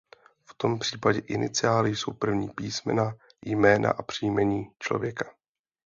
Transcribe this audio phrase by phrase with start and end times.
[0.45, 3.13] V tom případě iniciály jsou první písmena
[3.45, 5.33] jména a příjmení člověka.